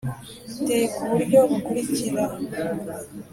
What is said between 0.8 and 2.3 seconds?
ku buryo bukurikira